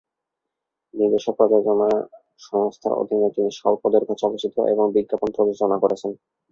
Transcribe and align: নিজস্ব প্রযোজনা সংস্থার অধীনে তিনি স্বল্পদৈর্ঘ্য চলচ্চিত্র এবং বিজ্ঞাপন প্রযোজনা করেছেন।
নিজস্ব 0.93 1.27
প্রযোজনা 1.37 1.89
সংস্থার 2.41 2.93
অধীনে 3.01 3.29
তিনি 3.35 3.49
স্বল্পদৈর্ঘ্য 3.59 4.15
চলচ্চিত্র 4.21 4.57
এবং 4.73 4.85
বিজ্ঞাপন 4.95 5.29
প্রযোজনা 5.35 5.77
করেছেন। 5.83 6.11